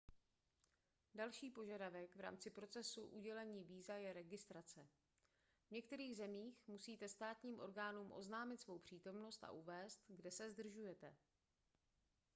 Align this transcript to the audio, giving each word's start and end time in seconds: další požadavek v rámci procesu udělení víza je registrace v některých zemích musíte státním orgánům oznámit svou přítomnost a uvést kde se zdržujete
další 1.15 1.49
požadavek 1.49 2.15
v 2.15 2.19
rámci 2.19 2.49
procesu 2.49 3.05
udělení 3.07 3.63
víza 3.63 3.95
je 3.95 4.13
registrace 4.13 4.87
v 5.67 5.71
některých 5.71 6.15
zemích 6.15 6.63
musíte 6.67 7.09
státním 7.09 7.59
orgánům 7.59 8.11
oznámit 8.11 8.61
svou 8.61 8.77
přítomnost 8.79 9.43
a 9.43 9.51
uvést 9.51 10.01
kde 10.07 10.31
se 10.31 10.49
zdržujete 10.51 11.15